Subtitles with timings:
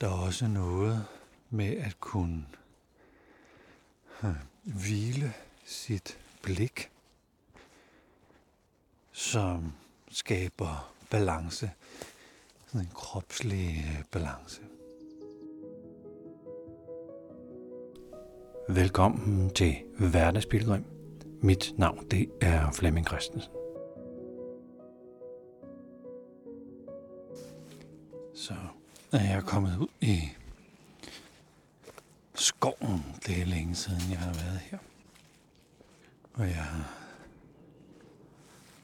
[0.00, 1.06] Der er også noget
[1.50, 2.46] med at kunne
[4.24, 4.30] øh,
[4.62, 5.32] hvile
[5.64, 6.90] sit blik,
[9.12, 9.72] som
[10.10, 11.70] skaber balance,
[12.66, 14.62] sådan en kropslig øh, balance.
[18.68, 20.84] Velkommen til Hverdagspilgrim.
[21.42, 23.63] Mit navn det er Flemming Christensen.
[29.14, 30.28] Er jeg kommet ud i
[32.34, 33.16] skoven.
[33.26, 34.78] Det er længe siden, jeg har været her.
[36.34, 36.90] Og jeg har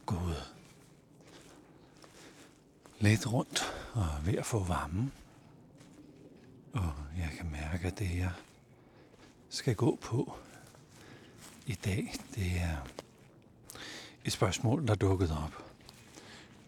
[0.07, 0.55] gået
[2.99, 5.11] lidt rundt og er ved at få varme.
[6.73, 8.33] Og jeg kan mærke, at det jeg
[9.49, 10.33] skal gå på
[11.67, 12.77] i dag, det er
[14.25, 15.65] et spørgsmål, der dukkede op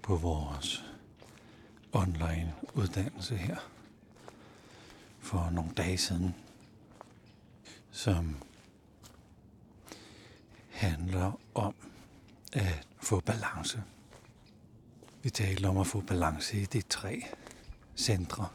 [0.02, 0.84] på vores
[1.92, 3.56] online uddannelse her
[5.20, 6.34] for nogle dage siden,
[7.91, 8.36] som
[10.70, 11.75] handler om
[12.53, 13.83] at få balance.
[15.22, 17.22] Vi taler om at få balance i de tre
[17.97, 18.48] centre,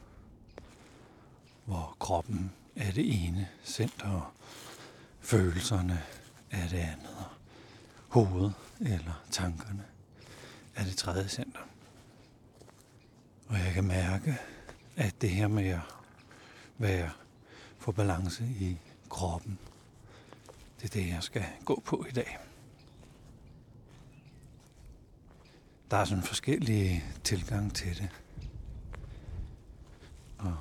[1.66, 4.32] hvor kroppen er det ene center, og
[5.20, 6.04] følelserne
[6.52, 7.26] er det andet, og
[8.08, 9.86] hovedet eller tankerne
[10.76, 11.67] er det tredje center.
[13.48, 14.38] Og jeg kan mærke,
[14.96, 15.82] at det her med at
[16.78, 17.10] være
[17.80, 18.78] få balance i
[19.10, 19.60] kroppen,
[20.82, 22.38] det er det, jeg skal gå på i dag.
[25.92, 28.10] Der er sådan forskellige tilgang til det.
[30.38, 30.58] Og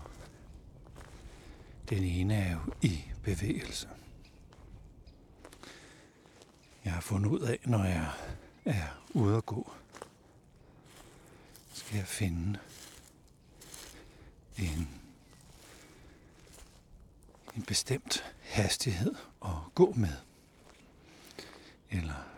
[1.89, 3.89] den ene er jo i bevægelse.
[6.84, 8.11] Jeg har fundet ud af, når jeg
[8.65, 9.73] er ude at gå,
[11.73, 12.59] skal jeg finde
[14.59, 14.89] en,
[17.57, 20.17] en bestemt hastighed at gå med.
[21.91, 22.29] Eller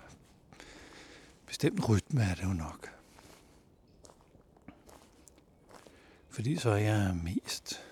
[1.47, 2.91] bestemt rytme er det jo nok.
[6.31, 7.84] Fordi så er jeg mest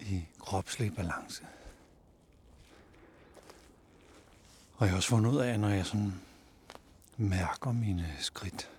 [0.00, 1.46] i kropslig balance.
[4.76, 6.20] Og jeg har også fundet ud af, når jeg sådan
[7.16, 8.70] mærker mine skridt,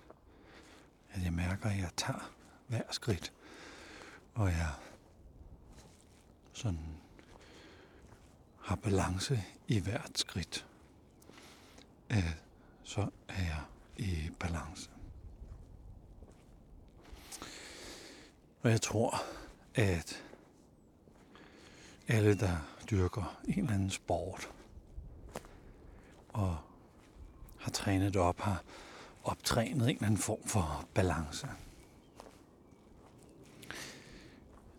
[1.10, 2.37] at jeg mærker, at jeg tager
[2.68, 3.32] hver skridt,
[4.34, 4.70] og jeg
[6.52, 6.96] sådan
[8.60, 10.66] har balance i hvert skridt,
[12.10, 12.34] Øh,
[12.82, 13.62] så er jeg
[13.96, 14.90] i balance.
[18.62, 19.22] Og jeg tror,
[19.74, 20.24] at
[22.08, 22.56] alle, der
[22.90, 24.50] dyrker en eller anden sport,
[26.28, 26.58] og
[27.58, 28.62] har trænet op, har
[29.24, 31.48] optrænet en eller anden form for balance.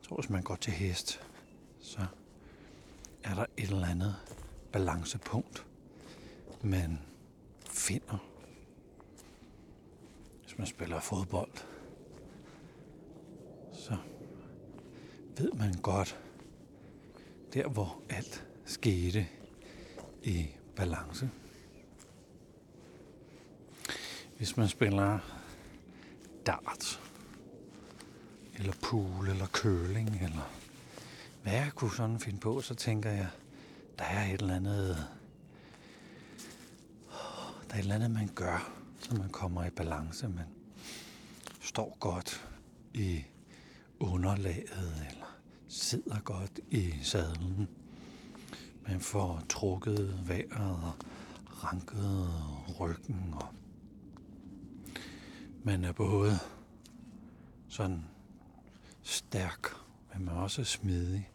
[0.09, 1.21] Tror, hvis man går til hest,
[1.79, 2.05] så
[3.23, 4.15] er der et eller andet
[4.71, 5.65] balancepunkt,
[6.61, 6.99] man
[7.65, 8.17] finder.
[10.41, 11.51] Hvis man spiller fodbold,
[13.73, 13.97] så
[15.37, 16.19] ved man godt,
[17.53, 19.27] der hvor alt skete
[20.23, 21.29] i balance.
[24.37, 25.19] Hvis man spiller
[26.45, 26.98] dart,
[28.59, 30.51] eller pool, eller køling, eller
[31.43, 33.27] hvad jeg kunne sådan finde på, så tænker jeg,
[33.99, 35.07] der er et eller andet,
[37.67, 40.27] der er et eller andet, man gør, så man kommer i balance.
[40.27, 40.45] Man
[41.61, 42.49] står godt
[42.93, 43.23] i
[43.99, 45.37] underlaget, eller
[45.67, 47.67] sidder godt i sadlen.
[48.87, 50.93] Man får trukket vejret og
[51.63, 52.29] ranket
[52.79, 53.47] ryggen, og
[55.63, 56.39] man er både
[57.69, 58.03] sådan
[59.09, 59.67] stærk,
[60.13, 61.29] men man er også smidig.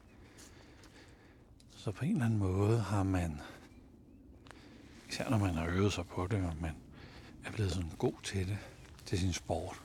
[1.77, 3.41] Så på en eller anden måde har man,
[5.09, 6.77] især når man har øvet sig på det, og man
[7.45, 8.59] er blevet sådan god til det,
[9.07, 9.81] til sin sport,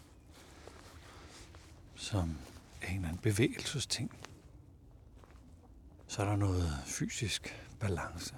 [1.96, 2.38] som
[2.82, 4.12] er en eller anden bevægelsesting,
[6.08, 8.36] så er der noget fysisk balance.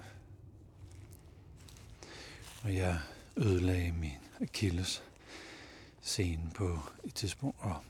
[2.62, 3.00] Og jeg
[3.36, 5.02] ødelagde min Achilles
[6.00, 7.84] scene på et tidspunkt, og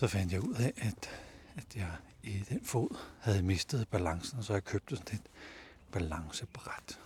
[0.00, 1.10] så fandt jeg ud af, at,
[1.56, 5.26] at jeg i den fod havde mistet balancen, så jeg købte sådan et
[5.92, 7.00] balancebræt.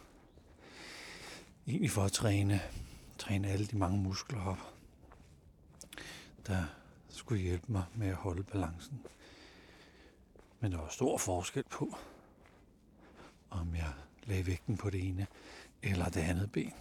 [1.66, 2.60] Egentlig for at træne,
[3.18, 4.74] træne alle de mange muskler op,
[6.46, 6.64] der
[7.08, 9.00] skulle hjælpe mig med at holde balancen.
[10.60, 11.96] Men der var stor forskel på,
[13.50, 13.92] om jeg
[14.24, 15.26] lagde vægten på det ene
[15.82, 16.72] eller det andet ben.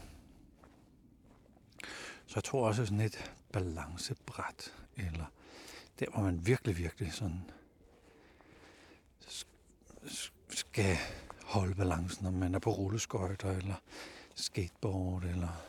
[2.26, 5.26] Så jeg tror også sådan et balancebræt, eller
[6.00, 7.52] der hvor man virkelig, virkelig sådan
[10.50, 10.98] skal
[11.44, 13.76] holde balancen, om man er på rulleskøjter eller
[14.36, 15.64] skateboard eller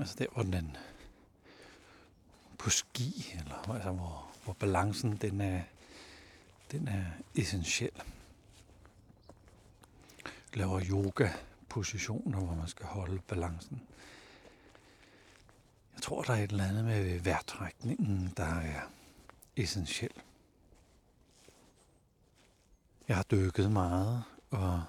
[0.00, 0.76] altså der hvor den
[2.58, 5.62] på ski eller altså hvor, hvor balancen den er
[6.72, 7.04] den er
[7.34, 8.02] essentiel.
[10.54, 11.28] Laver yoga
[11.68, 13.82] positioner, hvor man skal holde balancen.
[15.98, 18.80] Jeg tror, der er et eller andet med vejrtrækningen, der er
[19.56, 20.12] essentiel.
[23.08, 24.84] Jeg har dykket meget, og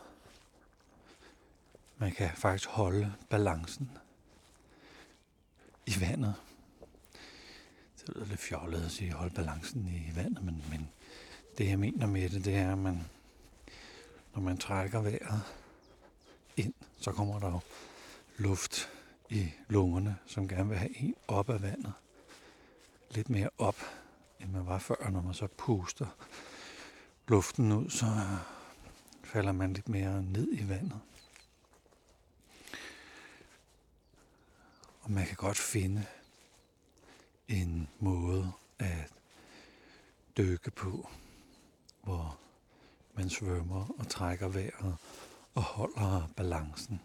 [1.98, 3.92] man kan faktisk holde balancen
[5.86, 6.36] i vandet.
[8.00, 10.90] Det lyder lidt fjollet at sige, holde balancen i vandet, men, men
[11.58, 13.06] det jeg mener med det, det er, at man,
[14.34, 15.42] når man trækker vejret
[16.58, 17.60] ind, så kommer der jo
[18.38, 18.90] luft
[19.30, 21.94] i lungerne, som gerne vil have en op af vandet.
[23.12, 23.78] Lidt mere op,
[24.40, 26.08] end man var før, når man så puster
[27.28, 28.06] luften ud, så
[29.24, 31.00] falder man lidt mere ned i vandet.
[35.02, 36.06] Og man kan godt finde
[37.48, 39.14] en måde at
[40.38, 41.10] dykke på,
[42.04, 42.40] hvor
[43.14, 44.98] man svømmer og trækker vejret
[45.56, 47.02] og holder balancen.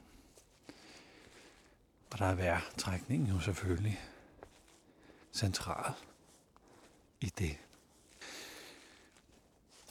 [2.15, 4.01] Og der er vejrtrækningen jo selvfølgelig
[5.33, 5.93] central
[7.21, 7.59] i det.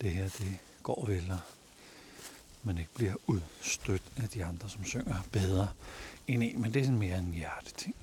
[0.00, 1.38] det her, det går vel, og
[2.62, 5.68] man ikke bliver udstødt af de andre, som synger bedre
[6.26, 6.60] end en.
[6.60, 7.93] Men det er sådan mere en hjerteting.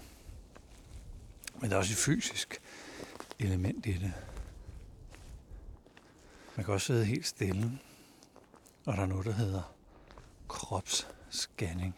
[1.62, 2.62] Men der er også et fysisk
[3.40, 4.14] element i det.
[6.56, 7.80] Man kan også sidde helt stille,
[8.86, 9.76] og der er noget, der hedder
[10.48, 11.96] kropsscanning,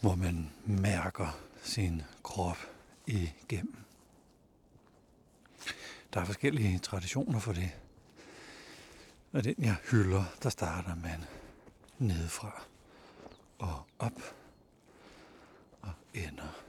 [0.00, 2.58] hvor man mærker sin krop
[3.06, 3.76] igennem.
[6.14, 7.70] Der er forskellige traditioner for det.
[9.32, 11.24] Og den jeg hylder, der starter man
[11.98, 12.62] nedefra
[13.58, 14.34] og op
[15.82, 16.64] og ender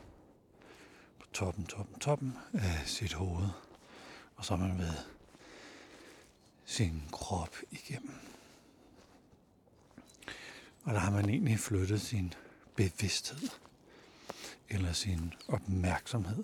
[1.36, 3.48] toppen, toppen, toppen af sit hoved.
[4.36, 4.94] Og så er man ved
[6.66, 8.20] sin krop igennem.
[10.84, 12.34] Og der har man egentlig flyttet sin
[12.76, 13.50] bevidsthed
[14.70, 16.44] eller sin opmærksomhed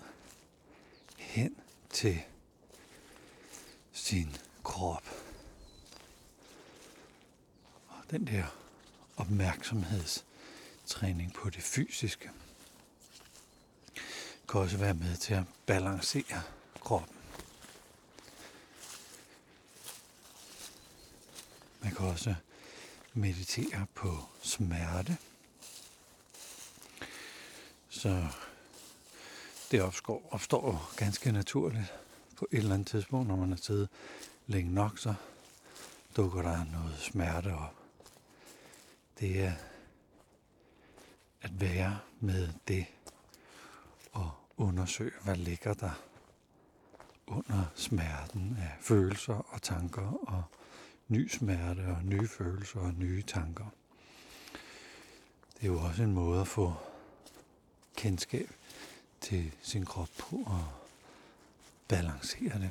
[1.16, 1.56] hen
[1.90, 2.22] til
[3.92, 5.08] sin krop.
[7.88, 8.44] Og den der
[9.16, 12.30] opmærksomhedstræning på det fysiske
[14.48, 16.42] kan også være med til at balancere
[16.80, 17.16] kroppen.
[21.80, 22.34] Man kan også
[23.14, 25.16] meditere på smerte.
[27.88, 28.26] Så
[29.70, 31.94] det opstår, opstår ganske naturligt
[32.36, 33.88] på et eller andet tidspunkt, når man har siddet
[34.46, 35.14] længe nok, så
[36.16, 37.74] dukker der noget smerte op.
[39.20, 39.52] Det er
[41.42, 42.86] at være med det
[44.12, 46.02] og undersøge, hvad ligger der
[47.26, 50.42] under smerten af følelser og tanker og
[51.08, 53.64] ny smerte og nye følelser og nye tanker.
[55.54, 56.74] Det er jo også en måde at få
[57.96, 58.50] kendskab
[59.20, 60.64] til sin krop på og
[61.88, 62.70] balancere det.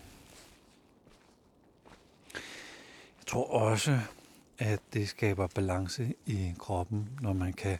[3.18, 4.00] Jeg tror også,
[4.58, 7.80] at det skaber balance i kroppen, når man kan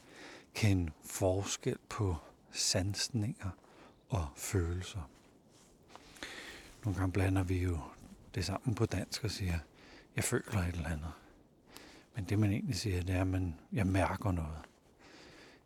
[0.54, 2.18] kende forskel på
[2.52, 3.50] sansninger
[4.10, 5.10] og følelser.
[6.84, 7.80] Nogle gange blander vi jo
[8.36, 9.60] det sammen på dansk og siger,
[10.16, 11.12] jeg føler et eller andet.
[12.16, 14.58] Men det man egentlig siger, det er, at man, jeg mærker noget.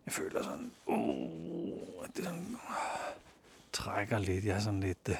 [0.05, 3.15] Jeg føler sådan, uh, at det sådan, uh,
[3.73, 4.45] trækker lidt.
[4.45, 5.15] Jeg er sådan lidt, uh,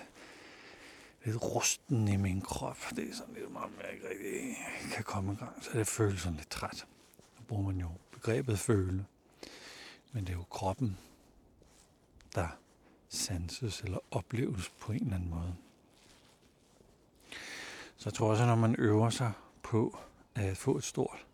[1.26, 2.78] lidt rusten i min krop.
[2.96, 4.58] Det er sådan lidt meget, jeg ikke rigtig
[4.94, 5.64] kan komme i gang.
[5.64, 6.76] Så det føles sådan lidt træt.
[7.38, 9.06] Så bruger man jo begrebet føle.
[10.12, 10.98] Men det er jo kroppen,
[12.36, 12.48] der
[13.10, 15.56] sanses eller opleves på en eller anden måde.
[17.98, 19.32] Så jeg tror også, at når man øver sig
[19.64, 19.98] på
[20.36, 21.26] at få et stort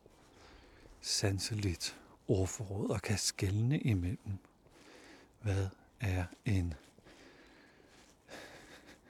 [1.01, 4.37] sanseligt ordforråd og kan skelne imellem,
[5.41, 5.67] hvad
[5.99, 6.73] er en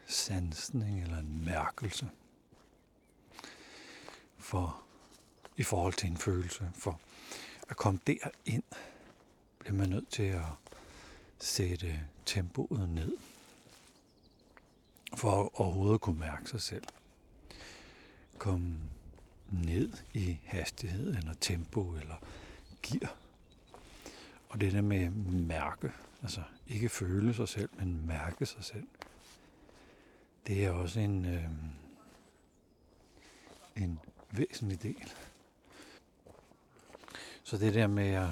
[0.07, 2.10] sansning eller en mærkelse
[4.38, 4.83] for
[5.57, 6.71] i forhold til en følelse.
[6.75, 7.00] For
[7.69, 8.63] at komme derind,
[9.60, 10.45] bliver man nødt til at
[11.41, 13.17] sætte tempoet ned
[15.15, 16.83] for at overhovedet kunne mærke sig selv
[18.41, 18.77] Kom
[19.51, 22.15] ned i hastighed eller tempo eller
[22.81, 23.15] gear.
[24.50, 25.91] Og det der med mærke,
[26.24, 28.88] altså ikke føle sig selv, men mærke sig selv,
[30.48, 31.45] det er også en, øh,
[33.75, 34.00] en
[34.31, 35.13] væsentlig del.
[37.43, 38.29] Så det der med at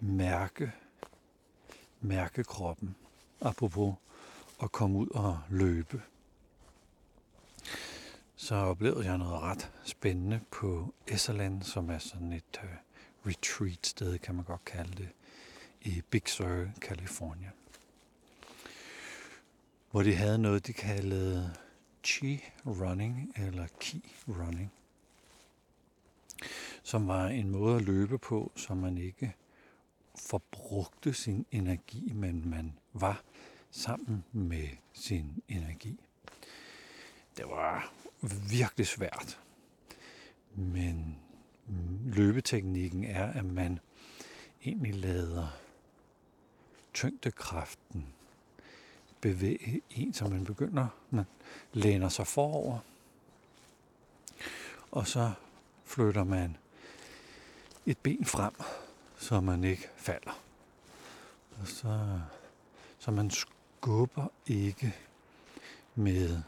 [0.00, 0.72] mærke,
[2.00, 2.96] mærke kroppen,
[3.40, 3.94] apropos
[4.62, 6.02] at komme ud og løbe,
[8.36, 12.68] så oplevede jeg noget ret spændende på Esserland, som er sådan et uh,
[13.26, 15.08] retreat sted, kan man godt kalde det,
[15.80, 17.50] i Big Sur, California.
[19.90, 21.54] Hvor de havde noget, de kaldede
[22.04, 24.72] chi running, eller ki running,
[26.82, 29.34] som var en måde at løbe på, som man ikke
[30.28, 33.22] forbrugte sin energi, men man var
[33.70, 36.00] sammen med sin energi.
[37.36, 37.92] Det var
[38.50, 39.40] virkelig svært.
[40.54, 41.18] Men
[42.04, 43.78] løbeteknikken er, at man
[44.64, 45.48] egentlig lader
[46.94, 48.06] tyngdekraften
[49.20, 51.24] bevæge en, så man begynder, man
[51.72, 52.78] læner sig forover,
[54.90, 55.32] og så
[55.84, 56.56] flytter man
[57.86, 58.52] et ben frem,
[59.20, 60.42] så man ikke falder.
[61.60, 62.20] Og så,
[62.98, 64.94] så man skubber ikke
[65.94, 66.42] med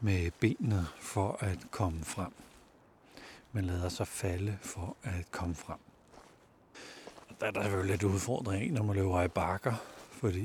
[0.00, 2.32] med benene for at komme frem.
[3.52, 5.78] Man lader sig falde for at komme frem.
[7.40, 9.74] Der er der selvfølgelig lidt udfordring, når man løber i bakker,
[10.12, 10.44] fordi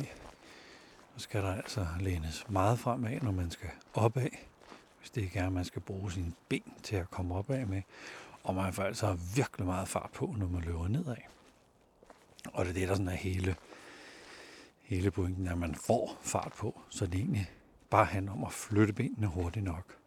[1.15, 4.29] så skal der altså lænes meget fremad, når man skal opad,
[5.00, 7.81] hvis det ikke er, at man skal bruge sine ben til at komme opad med.
[8.45, 11.15] Og man får altså virkelig meget fart på, når man løber nedad.
[12.53, 13.55] Og det er det, der sådan er hele,
[14.81, 17.51] hele pointen, at man får fart på, så det egentlig
[17.89, 19.97] bare handler om at flytte benene hurtigt nok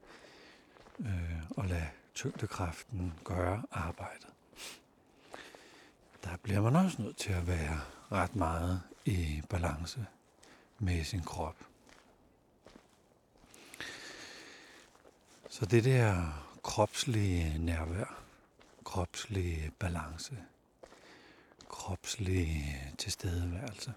[0.98, 4.28] øh, og lade tyngdekraften gøre arbejdet.
[6.24, 7.80] Der bliver man også nødt til at være
[8.12, 10.06] ret meget i balance
[10.78, 11.56] med sin krop.
[15.50, 18.17] Så det der kropslige nærvær,
[18.88, 20.36] kropslig balance,
[21.68, 23.94] kropslig tilstedeværelse,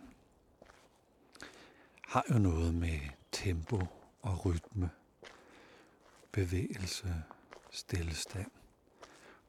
[2.08, 3.00] har jo noget med
[3.32, 3.82] tempo
[4.22, 4.90] og rytme,
[6.32, 7.24] bevægelse,
[7.70, 8.52] stillestand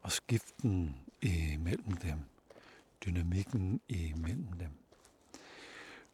[0.03, 2.19] og skiften imellem dem,
[3.05, 4.71] dynamikken imellem dem.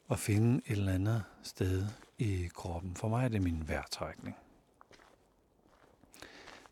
[0.06, 1.87] Og finde et eller andet sted
[2.18, 2.97] i kroppen.
[2.97, 4.37] For mig er det min vejrtrækning.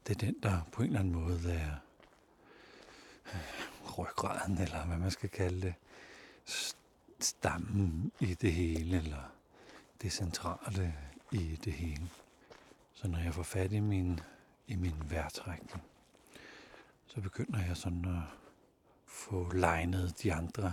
[0.06, 1.85] Det er den, der på en eller anden måde er
[3.98, 5.74] ryggraden, eller hvad man skal kalde det,
[7.20, 9.32] stammen i det hele, eller
[10.02, 10.94] det centrale
[11.32, 12.10] i det hele.
[12.92, 14.20] Så når jeg får fat i min,
[14.66, 15.82] i min vejrtrækning,
[17.06, 18.22] så begynder jeg sådan at
[19.06, 20.72] få legnet de andre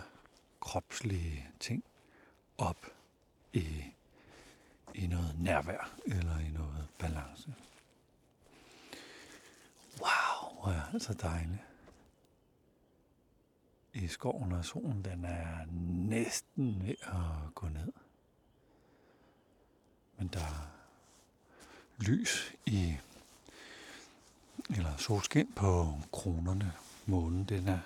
[0.59, 1.83] kropslige ting
[2.57, 2.85] op
[3.53, 3.83] i,
[4.93, 7.53] i noget nærvær eller i noget balance.
[9.99, 11.61] Wow, hvor er det så dejligt.
[13.93, 15.65] I skoven og solen, den er
[16.09, 17.93] næsten ved at gå ned.
[20.17, 20.67] Men der er
[21.97, 22.97] lys i,
[24.69, 26.73] eller solskin på kronerne.
[27.05, 27.79] Månen, den er,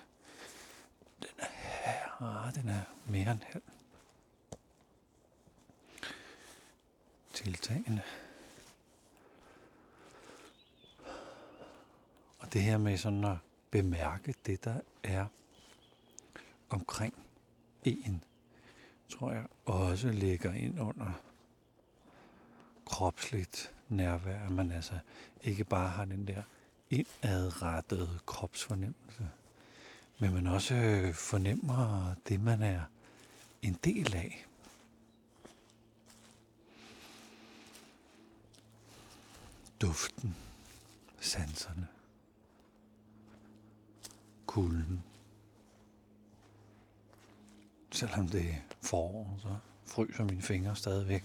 [1.21, 3.63] den er her, den er mere end halv.
[7.33, 8.01] Tiltagende.
[12.39, 13.37] Og det her med sådan at
[13.71, 15.25] bemærke det, der er
[16.69, 17.13] omkring
[17.83, 18.23] en,
[19.09, 21.11] tror jeg også ligger ind under
[22.85, 24.99] kropsligt nærvær, at man altså
[25.43, 26.43] ikke bare har den der
[26.89, 29.29] indadrettede kropsfornemmelse,
[30.19, 32.81] men man også øh, fornemmer det, man er
[33.61, 34.45] en del af.
[39.81, 40.35] Duften,
[41.19, 41.87] sanserne,
[44.45, 45.03] kulden.
[47.97, 51.23] Selvom det er forår, så fryser mine fingre stadigvæk.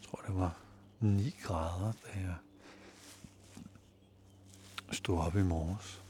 [0.00, 0.56] Jeg tror, det var
[1.00, 2.34] 9 grader, da jeg
[4.92, 6.02] stod op i morges.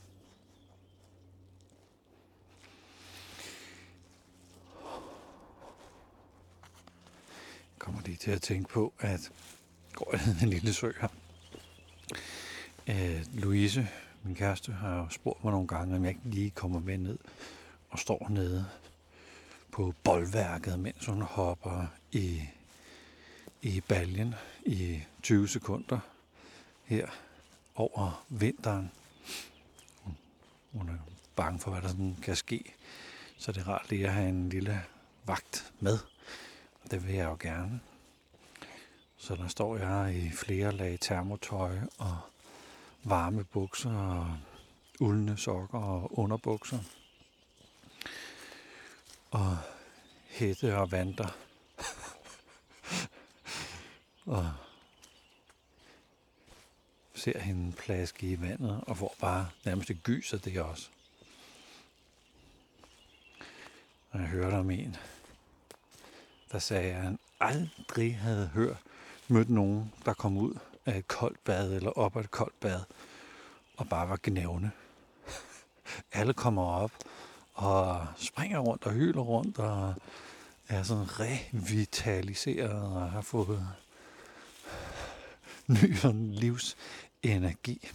[7.54, 9.32] Jeg kommer lige til at tænke på, at
[9.92, 11.08] går jeg en lille sø her.
[12.86, 13.88] Øh, Louise,
[14.22, 17.18] min kæreste, har jo spurgt mig nogle gange, om jeg ikke lige kommer med ned
[17.90, 18.66] og står nede
[19.72, 22.42] på boldværket, mens hun hopper i,
[23.62, 24.34] i baljen
[24.66, 25.98] i 20 sekunder
[26.84, 27.08] her
[27.74, 28.90] over vinteren.
[30.72, 30.98] Hun er
[31.36, 32.74] bange for, hvad der sådan kan ske.
[33.36, 34.82] Så det er rart lige at have en lille
[35.24, 35.98] vagt med.
[36.90, 37.80] Det vil jeg jo gerne.
[39.16, 42.18] Så der står jeg i flere lag termotøj og
[43.04, 44.36] varme bukser og
[45.00, 46.78] uldne sokker og underbukser.
[49.32, 49.58] Og
[50.28, 51.36] hætte og vanter.
[54.26, 54.52] og
[57.14, 60.88] ser hende plaske i vandet og får bare nærmest et gys af det også.
[64.10, 64.96] Og jeg hørte om en,
[66.52, 68.78] der sagde, at han aldrig havde hørt,
[69.28, 72.80] mødt nogen, der kom ud af et koldt bad eller op af et koldt bad
[73.76, 74.72] og bare var gnævne.
[76.12, 76.92] Alle kommer op
[77.52, 79.94] og springer rundt og hyler rundt og
[80.68, 83.68] er sådan revitaliseret og har fået
[85.66, 87.90] ny sådan livsenergi.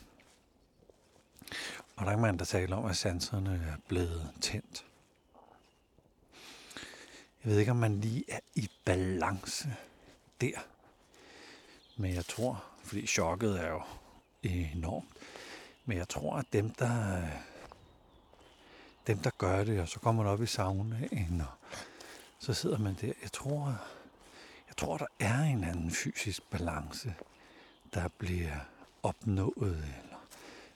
[1.96, 4.86] Og der kan man, der taler om, at sanserne er blevet tændt.
[7.44, 9.70] Jeg ved ikke, om man lige er i balance
[10.42, 10.60] der.
[11.98, 13.82] Men jeg tror, fordi chokket er jo
[14.44, 15.10] enormt,
[15.86, 17.28] men jeg tror, at dem, der,
[19.08, 21.68] dem, der gør det, og så kommer man op i saunaen, og
[22.40, 23.14] så sidder man der.
[23.22, 23.80] Jeg tror,
[24.68, 27.16] jeg tror, der er en anden fysisk balance,
[27.94, 28.60] der bliver
[29.04, 30.28] opnået, eller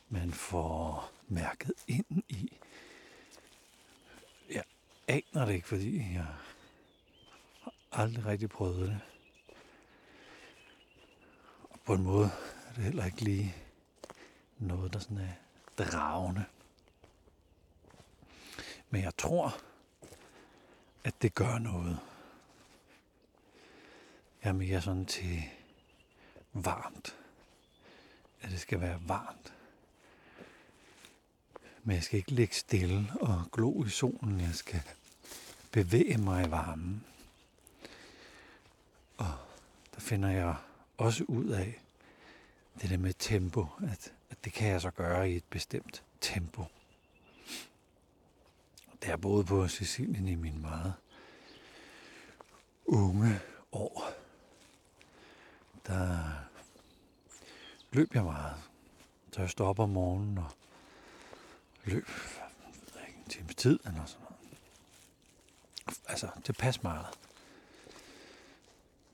[0.10, 2.58] man får mærket ind i.
[4.50, 4.64] Jeg
[5.08, 6.26] aner det ikke, fordi jeg
[7.62, 9.00] har aldrig rigtig prøvet det.
[11.70, 12.32] Og på en måde
[12.70, 13.56] er det heller ikke lige
[14.58, 15.34] noget, der sådan er
[15.84, 16.46] dragende.
[18.92, 19.58] Men jeg tror,
[21.04, 22.00] at det gør noget.
[24.44, 25.44] Jeg er mere sådan til
[26.54, 27.18] varmt.
[28.42, 29.54] At det skal være varmt.
[31.84, 34.40] Men jeg skal ikke ligge stille og glo i solen.
[34.40, 34.82] Jeg skal
[35.72, 37.06] bevæge mig i varmen.
[39.18, 39.34] Og
[39.96, 40.56] der finder jeg
[40.98, 41.82] også ud af
[42.82, 46.66] det der med tempo, at, at det kan jeg så gøre i et bestemt tempo
[49.02, 50.94] da jeg boede på Sicilien i min meget
[52.86, 53.40] unge
[53.72, 54.14] år,
[55.88, 56.20] der
[57.92, 58.56] løb jeg meget.
[59.32, 60.52] Så jeg stod op om morgenen og
[61.86, 62.08] løb
[63.08, 64.58] ikke, en times tid eller sådan noget.
[66.08, 67.06] Altså, det passer meget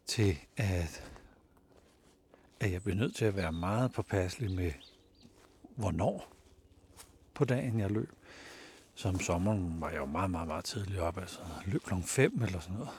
[0.06, 1.12] til, at,
[2.60, 4.71] at jeg bliver nødt til at være meget påpasselig med,
[5.76, 6.34] hvornår
[7.34, 8.12] på dagen jeg løb.
[8.98, 11.18] Så om sommeren var jeg jo meget, meget, meget tidligt op.
[11.18, 11.94] Altså løb kl.
[12.02, 12.90] 5 eller sådan noget.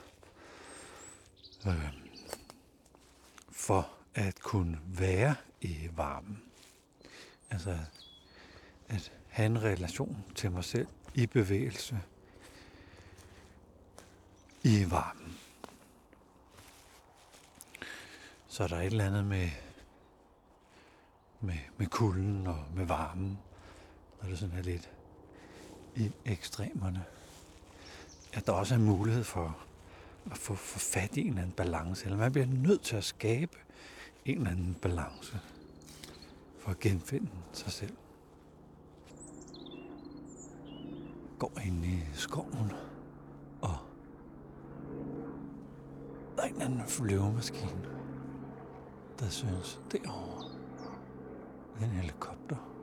[1.67, 1.93] Øh,
[3.51, 6.43] for at kunne være i varmen.
[7.51, 7.79] Altså
[8.89, 12.01] at have en relation til mig selv i bevægelse
[14.63, 15.39] i varmen.
[18.49, 19.49] Så er der et eller andet med,
[21.41, 23.39] med, med kulden og med varmen,
[24.23, 24.91] når det sådan er lidt
[25.99, 27.05] i ekstremerne.
[28.33, 29.59] At der også er mulighed for
[30.31, 33.05] at få, få fat i en eller anden balance, eller man bliver nødt til at
[33.05, 33.57] skabe
[34.25, 35.41] en eller anden balance
[36.59, 37.97] for at genfinde sig selv.
[41.39, 42.73] Går ind i skoven,
[43.61, 43.77] og
[46.37, 47.85] der er en eller anden flyvemaskine,
[49.19, 50.51] der synes derovre,
[51.83, 52.78] en helikopter.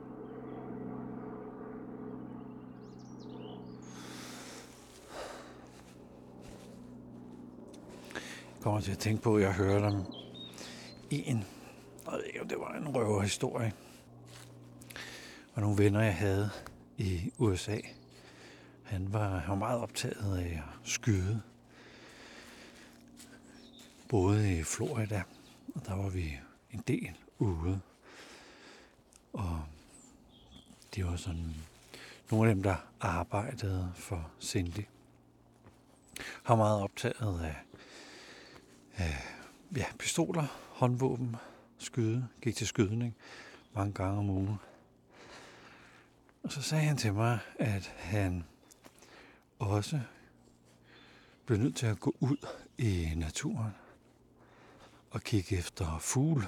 [8.66, 10.14] Kommer til at tænke på, at jeg hørte om
[11.10, 11.44] en,
[12.04, 13.72] jeg ved ikke, om det var en røverhistorie,
[15.54, 16.50] og nogle venner, jeg havde
[16.96, 17.78] i USA.
[18.82, 21.42] Han var, han var meget optaget af at skyde.
[24.08, 25.22] Både i Florida,
[25.74, 26.38] og der var vi
[26.70, 27.80] en del ude.
[29.32, 29.62] Og
[30.94, 31.54] det var sådan
[32.30, 34.84] nogle af dem, der arbejdede for Cindy.
[36.42, 37.56] Han var meget optaget af,
[39.00, 41.36] øh, ja, pistoler, håndvåben,
[41.78, 43.16] skyde, gik til skydning
[43.74, 44.58] mange gange om ugen.
[46.42, 48.44] Og så sagde han til mig, at han
[49.58, 50.00] også
[51.46, 52.46] blev nødt til at gå ud
[52.78, 53.72] i naturen
[55.10, 56.46] og kigge efter fugle,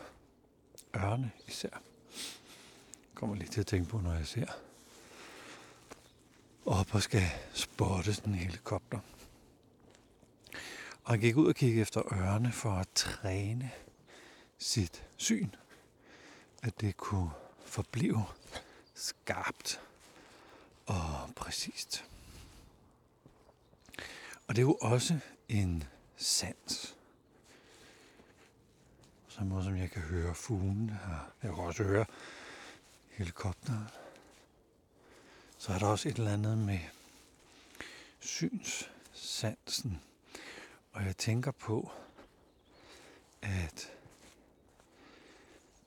[0.96, 1.68] ørne især.
[1.72, 4.46] Jeg kommer lige til at tænke på, når jeg ser
[6.66, 8.98] op og skal spotte sådan en helikopter.
[11.08, 13.70] Og han gik ud og kiggede efter ørne for at træne
[14.58, 15.50] sit syn.
[16.62, 17.30] At det kunne
[17.64, 18.24] forblive
[18.94, 19.80] skarpt
[20.86, 22.04] og præcist.
[24.46, 25.18] Og det er jo også
[25.48, 25.84] en
[26.16, 26.96] sans.
[29.28, 32.06] Samme måde som jeg kan høre fuglen og Jeg kan også høre
[33.10, 33.88] helikopteren.
[35.58, 36.80] Så er der også et eller andet med
[38.20, 40.00] synssansen.
[40.92, 41.90] Og jeg tænker på,
[43.42, 43.92] at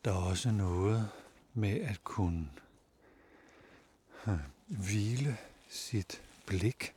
[0.05, 1.09] der er også noget
[1.53, 2.51] med at kunne
[4.25, 4.37] hm,
[4.67, 5.37] hvile
[5.69, 6.95] sit blik,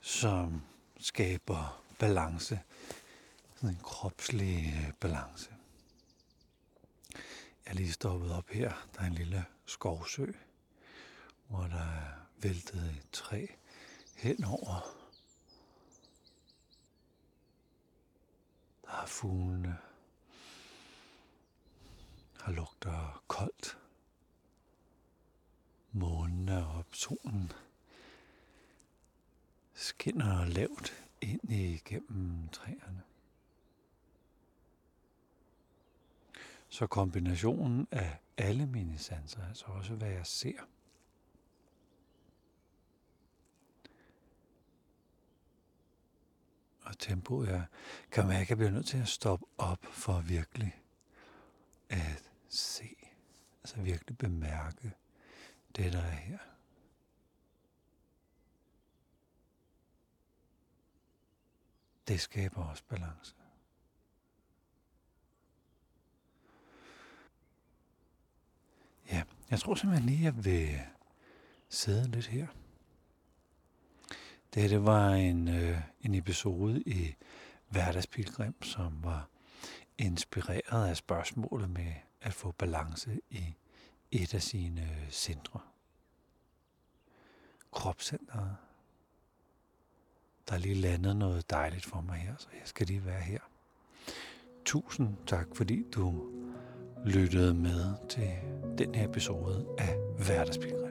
[0.00, 0.62] som
[0.98, 2.60] skaber balance,
[3.54, 5.50] sådan en kropslig øh, balance.
[7.12, 8.88] Jeg er lige stoppet op her.
[8.94, 10.32] Der er en lille skovsø,
[11.48, 13.46] hvor der er væltede et træ
[14.16, 14.96] henover.
[18.84, 19.78] Der er fuglene
[22.46, 23.78] der lugter koldt.
[25.92, 27.52] Månen er op, solen
[29.74, 33.02] skinner lavt ind igennem træerne.
[36.68, 40.60] Så kombinationen af alle mine sanser, altså også hvad jeg ser,
[46.86, 47.64] og tempoet, jeg
[48.10, 50.82] kan mærke, at jeg bliver nødt til at stoppe op for virkelig
[51.88, 52.96] at se,
[53.62, 54.92] altså virkelig bemærke
[55.76, 56.38] det, der er her.
[62.08, 63.34] Det skaber også balance.
[69.10, 70.80] Ja, jeg tror simpelthen lige, at jeg vil
[71.68, 72.46] sidde lidt her.
[74.56, 77.14] Det, det var en, øh, en episode i
[77.68, 79.28] Hverdagspilgrim, som var
[79.98, 83.54] inspireret af spørgsmålet med at få balance i
[84.10, 85.60] et af sine centre.
[87.72, 88.56] Kropscenteret.
[90.48, 93.40] Der er lige landet noget dejligt for mig her, så jeg skal lige være her.
[94.64, 96.30] Tusind tak, fordi du
[97.06, 98.30] lyttede med til
[98.78, 100.85] den her episode af Hverdagspilgrim.